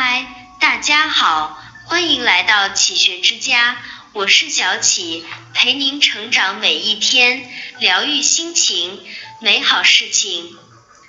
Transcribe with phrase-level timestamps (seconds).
[0.00, 0.26] 嗨，
[0.60, 3.76] 大家好，欢迎来到启学之家，
[4.12, 5.24] 我是小启，
[5.54, 9.04] 陪您成长每一天，疗愈心情，
[9.40, 10.56] 美好事情。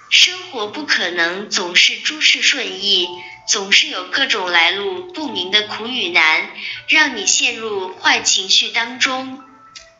[0.10, 3.08] 生活不可能总是诸事顺意，
[3.48, 6.50] 总是有各种来路不明的苦与难，
[6.88, 9.44] 让你陷入坏情绪当中。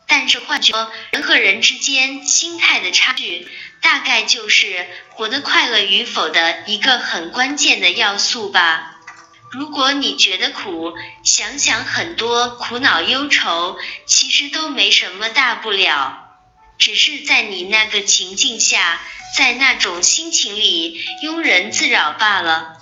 [0.08, 3.46] 但是换句话说，人和人之间心态的差距，
[3.82, 8.96] 大概就是活得快乐与否的一个很关键的要素吧。
[9.50, 10.92] 如果你觉得苦，
[11.24, 16.38] 想想很多苦恼忧愁，其实都没什么大不了，
[16.78, 19.00] 只是在你那个情境下，
[19.36, 22.76] 在那种心情里庸人自扰罢了。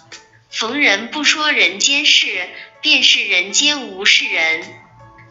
[0.50, 2.48] 逢人不说人间事，
[2.82, 4.64] 便是人间无事人。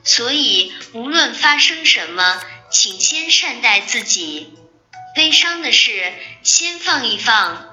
[0.04, 4.54] 所以，无论发生什么，请先善待自己。
[5.18, 6.14] 悲伤的事
[6.44, 7.66] 先放一放，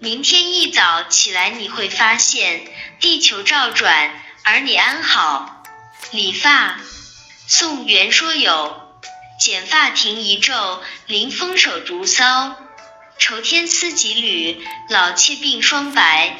[0.00, 2.64] 明天一早起来，你会发现
[2.98, 5.62] 地球照转，而你安好。
[6.10, 6.80] 理发，
[7.46, 8.98] 宋元说有：
[9.38, 12.56] 剪发停一昼，临风手独骚。
[13.20, 16.38] 愁天思几缕，老怯鬓霜白。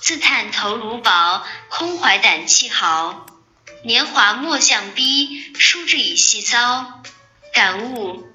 [0.00, 3.26] 自叹头颅薄，空怀胆气豪。
[3.84, 7.02] 年华莫向逼，书之以细骚。
[7.52, 8.32] 感悟：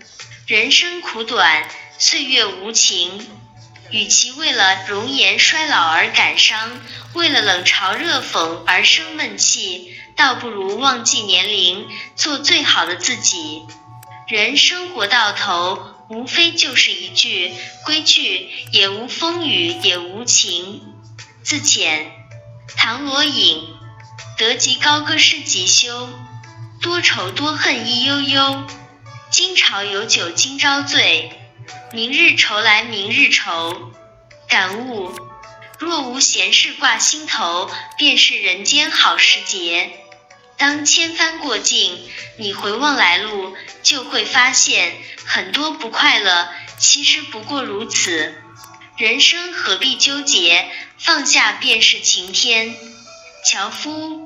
[0.48, 1.68] 人生苦短，
[1.98, 3.28] 岁月无情。
[3.92, 6.80] 与其为了容颜衰老而感伤，
[7.12, 13.64] 为了冷嘲热讽而生闷气，倒不如忘记年龄，做最好的自己。
[14.30, 17.54] 人生活到头，无非就是一句
[17.84, 20.82] 归去，也无风雨也无晴。
[21.44, 22.06] 自遣，
[22.78, 23.68] 唐罗隐。
[24.38, 26.08] 得即高歌失即休，
[26.82, 28.64] 多愁多恨亦悠悠。
[29.30, 31.32] 今朝有酒今朝醉，
[31.92, 33.92] 明日愁来明日愁。
[34.48, 35.12] 感悟：
[35.80, 39.92] 若无闲事挂心头，便是人间好时节。
[40.56, 43.54] 当千帆过尽，你回望来路，
[43.84, 46.48] 就会发现很多不快乐，
[46.80, 48.34] 其实不过如此。
[48.98, 52.74] 人生何必纠结，放下便是晴天。
[53.44, 54.26] 樵夫。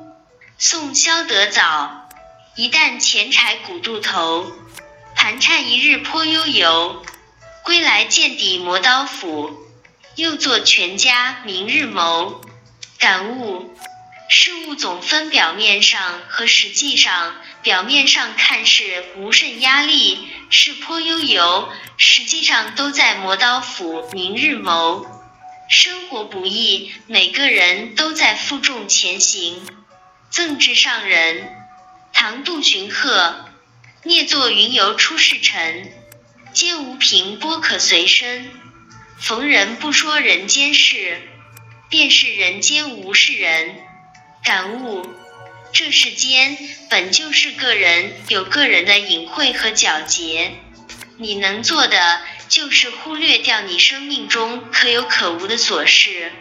[0.59, 2.08] 宋萧德早，
[2.56, 4.52] 一担钱柴古渡头，
[5.22, 7.06] 盘缠一日颇悠游。
[7.64, 9.56] 归来见底磨刀斧，
[10.16, 12.42] 又作全家明日谋。
[12.98, 13.72] 感悟：
[14.31, 25.06] 事物总分表面上和实际上，表面上看是无甚压力，是颇悠游，实际上都在磨刀斧明日谋。
[25.70, 29.68] 生活不易，每个人都在负重前行。
[30.31, 31.48] 赠至上人，
[32.12, 33.50] 唐杜荀鹤。
[34.03, 35.94] 聂作云游出世尘，
[36.53, 38.50] 皆无凭波可随身。
[39.19, 41.22] 逢人不说人间事，
[41.88, 43.75] 便是人间无事人。
[44.44, 45.07] 感悟：
[45.72, 46.57] 这世间
[46.89, 50.53] 本就是个人有个人的隐晦和皎洁，
[51.18, 56.31] 你能做的就是忽略掉你生命中可有可无的琐事。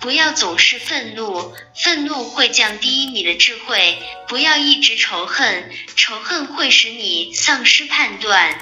[0.00, 3.96] 不要总是愤怒，愤怒会降低你的智慧；
[4.28, 8.58] 不要一直仇恨，仇恨会使你丧失判断。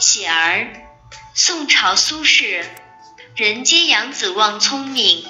[0.00, 0.72] 喜儿，
[1.32, 2.64] 宋朝苏轼。
[3.36, 5.24] 人皆养子望聪明，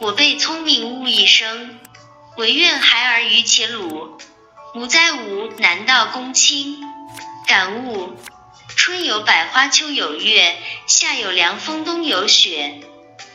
[0.00, 1.78] 我辈聪明误一生。
[2.36, 4.18] 唯愿孩儿愚且鲁，
[4.74, 6.80] 无哉无难道公卿。
[7.46, 8.16] 感悟：
[8.76, 10.56] 春有百花，秋有月，
[10.88, 12.80] 夏有凉风，冬有雪。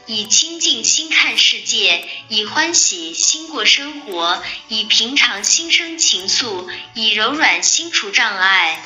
[0.05, 8.81] 以清净心看世界，以欢喜心过生活，以平常心生情愫，以柔软心除障碍，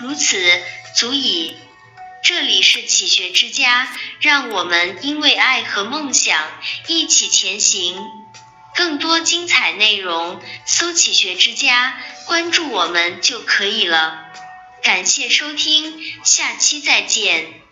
[0.00, 0.62] 如此
[0.96, 1.54] 足矣。
[2.24, 3.88] 这里是启学之家，
[4.20, 6.50] 让我们因为爱和梦想
[6.88, 7.96] 一起前行。
[8.74, 14.24] 更多精彩内容，搜“启学之家”，关注我们就可以了。
[14.82, 17.67] 感谢收听，下期再见。